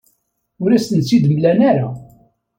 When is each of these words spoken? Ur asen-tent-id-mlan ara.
Ur 0.61 0.69
asen-tent-id-mlan 0.71 1.59
ara. 1.71 1.89